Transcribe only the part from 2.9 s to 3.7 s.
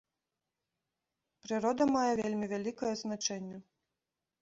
значэнне.